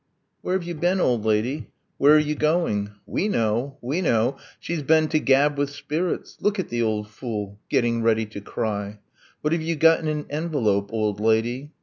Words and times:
Where 0.41 0.55
have 0.55 0.63
you 0.63 0.73
been, 0.73 0.99
old 0.99 1.25
lady? 1.25 1.67
Where 1.99 2.15
are 2.15 2.17
you 2.17 2.33
going? 2.33 2.89
We 3.05 3.27
know, 3.27 3.77
we 3.81 4.01
know! 4.01 4.37
She's 4.59 4.81
been 4.81 5.07
to 5.09 5.19
gab 5.19 5.59
with 5.59 5.69
spirits. 5.69 6.37
Look 6.41 6.57
at 6.57 6.69
the 6.69 6.81
old 6.81 7.07
fool! 7.07 7.59
getting 7.69 8.01
ready 8.01 8.25
to 8.25 8.41
cry! 8.41 8.97
What 9.41 9.53
have 9.53 9.61
you 9.61 9.75
got 9.75 9.99
in 9.99 10.07
an 10.07 10.25
envelope, 10.27 10.91
old 10.91 11.19
lady? 11.19 11.73